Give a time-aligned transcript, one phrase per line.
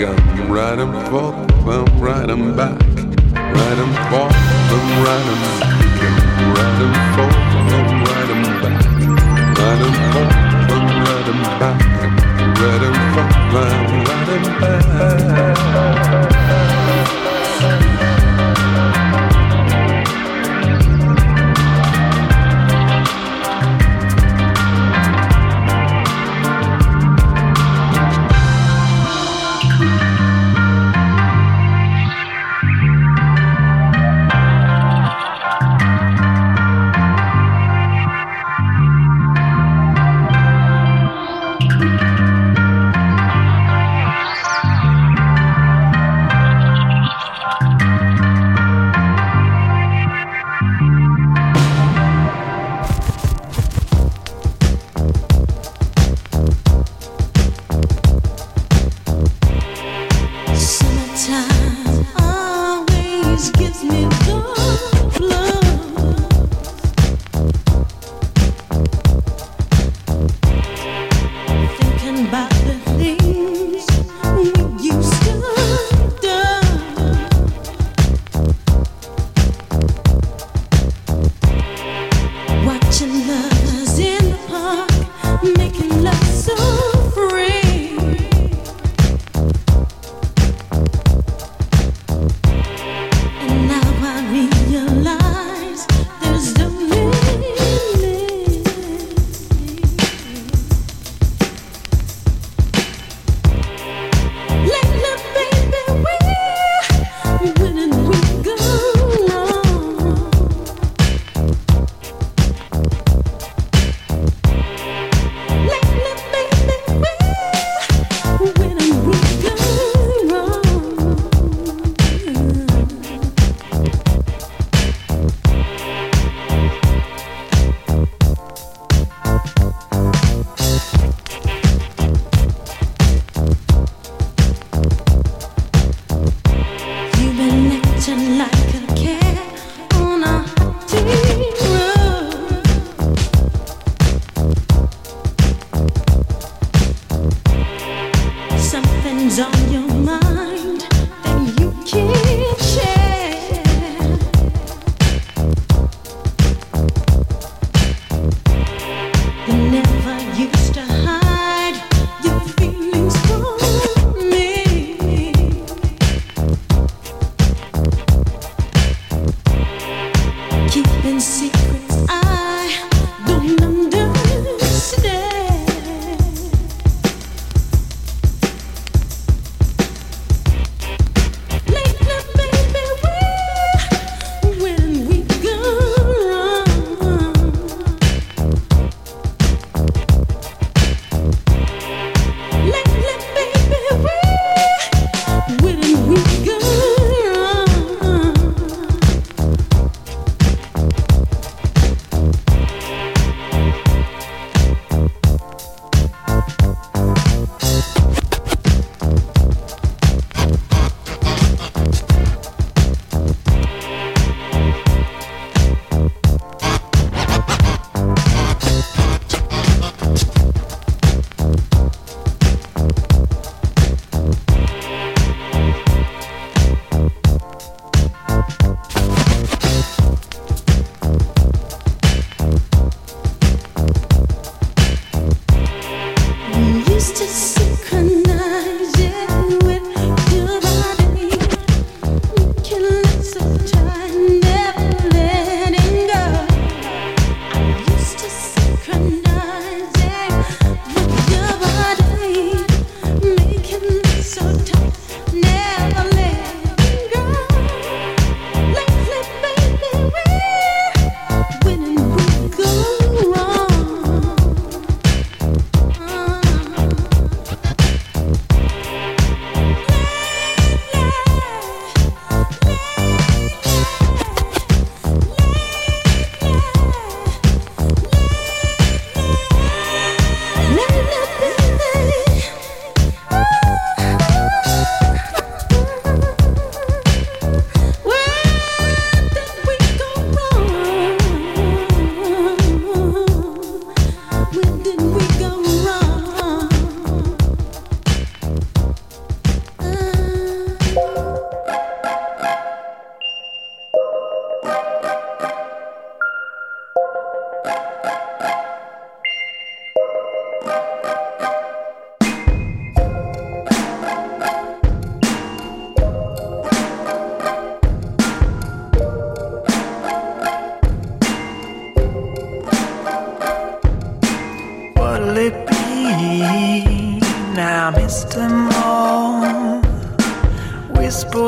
[0.00, 1.57] I'm riding for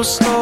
[0.02, 0.39] slow,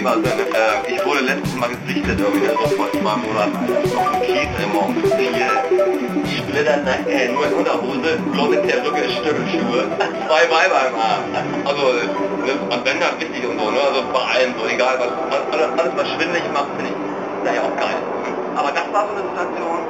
[0.00, 0.24] Thema sind.
[0.24, 3.56] Äh, ich wurde letztes Mal gesichtet irgendwie, so vor zwei Monaten.
[3.96, 5.44] Auf dem Kies immer um vier.
[6.24, 7.04] Splitter, ne?
[7.06, 9.84] äh, nur in Unterhose, blonde Perücke, Stöckelschuhe.
[10.26, 11.24] Zwei Weiber im Arm.
[11.66, 13.78] Also, ne, und wenn das wichtig und so, ne?
[13.80, 15.12] Also bei allen so, egal was.
[15.52, 18.00] Alles, alles was schwindelig macht, finde ich, naja auch geil.
[18.56, 19.80] Aber das war so eine Situation,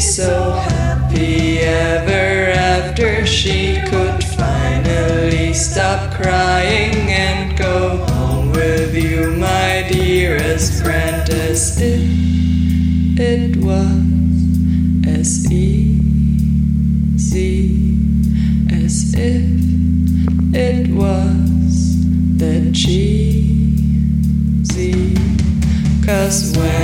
[0.00, 9.86] so happy ever after she could finally stop crying and go home with you, my
[9.90, 11.28] dearest friend.
[11.30, 12.00] As if
[13.18, 13.98] it was
[15.06, 15.98] as easy
[18.88, 19.42] as if
[20.54, 22.06] it was
[22.38, 23.08] that cheesy.
[26.06, 26.77] Cause when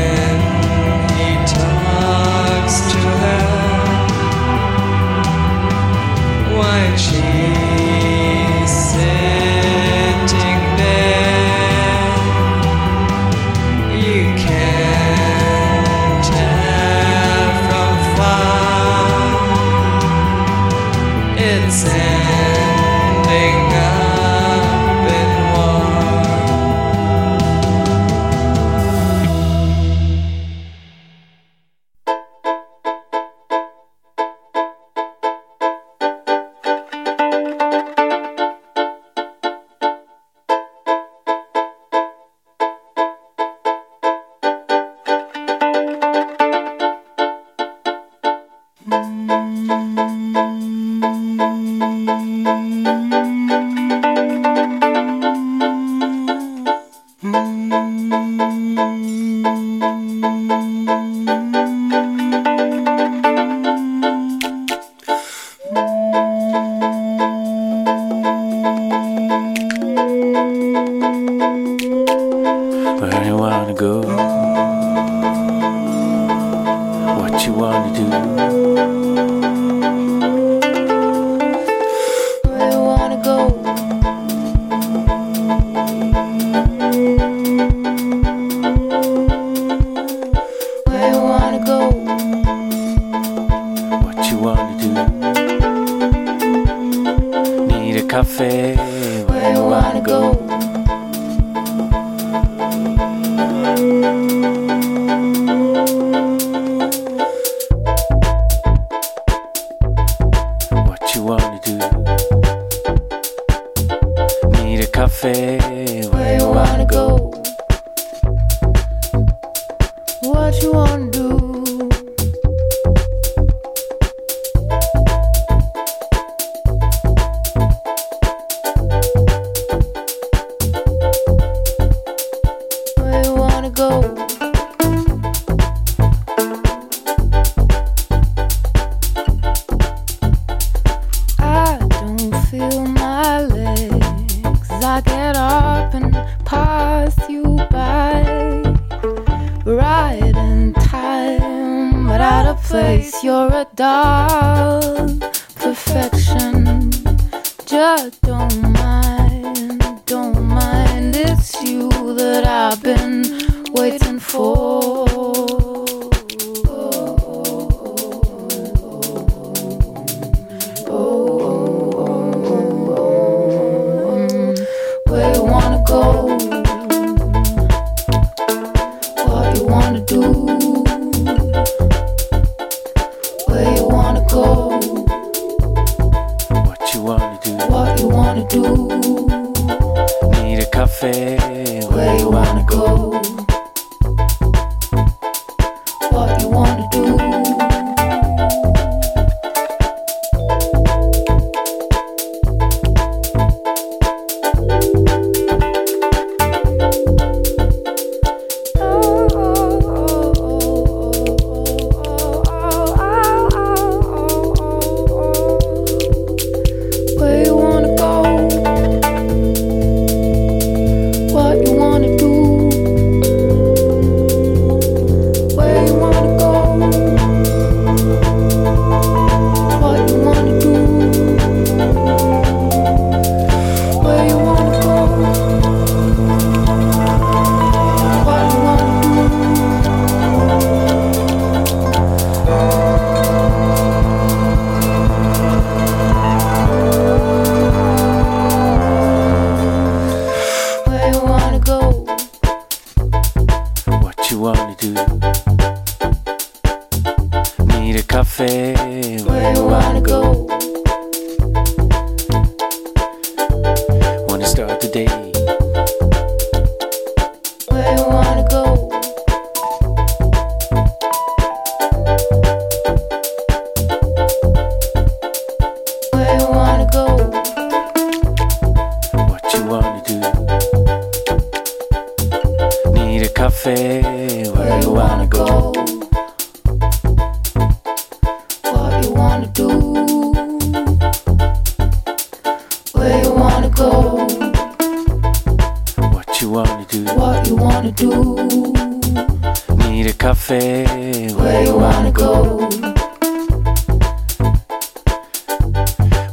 [301.63, 302.59] wanna go?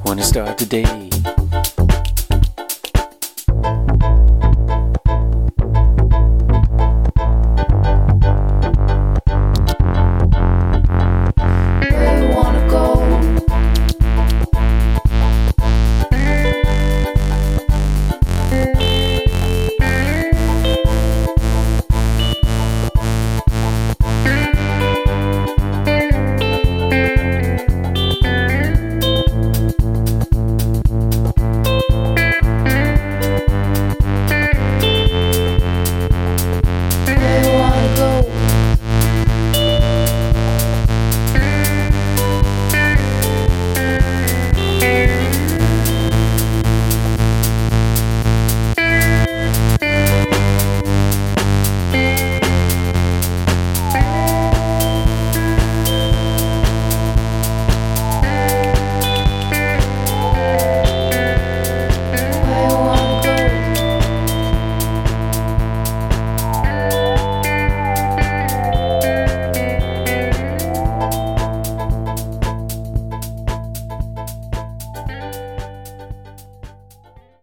[0.04, 1.11] Wanna start the day